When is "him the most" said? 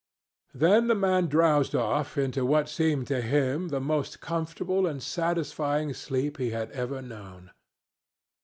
3.21-4.19